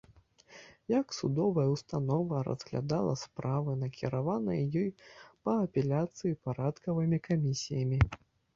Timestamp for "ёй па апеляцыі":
4.83-6.35